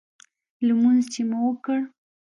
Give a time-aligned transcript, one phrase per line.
[0.67, 1.79] لمونځ چې مو وکړ.